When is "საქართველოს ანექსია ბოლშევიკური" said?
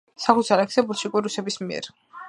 0.21-1.29